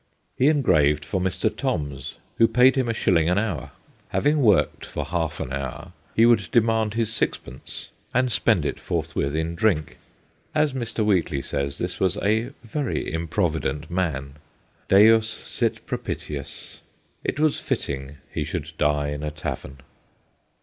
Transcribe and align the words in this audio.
He 0.35 0.47
engraved 0.47 1.05
for 1.05 1.21
Mr. 1.21 1.55
Toms, 1.55 2.15
who 2.39 2.47
paid 2.47 2.75
him 2.75 2.89
a 2.89 2.93
shilling 2.95 3.29
an 3.29 3.37
hour; 3.37 3.69
having 4.09 4.41
worked 4.41 4.83
for 4.83 5.05
half 5.05 5.39
an 5.39 5.53
hour, 5.53 5.91
he 6.15 6.25
would 6.25 6.49
demand 6.51 6.95
his 6.95 7.13
sixpence, 7.13 7.91
and 8.11 8.31
spend 8.31 8.65
it 8.65 8.79
forthwith 8.79 9.35
in 9.35 9.53
drink. 9.53 9.99
As 10.55 10.73
Mr. 10.73 11.05
Wheatley 11.05 11.43
says, 11.43 11.77
this 11.77 11.99
was 11.99 12.17
a 12.17 12.49
very 12.63 13.13
improvident 13.13 13.91
man. 13.91 14.37
Deus 14.89 15.29
sit 15.29 15.85
pro 15.85 15.99
pitius.... 15.99 16.79
It 17.23 17.39
was 17.39 17.59
fitting 17.59 18.17
he 18.33 18.43
should 18.43 18.71
die 18.79 19.09
in 19.09 19.21
a 19.21 19.29
tavern. 19.29 19.81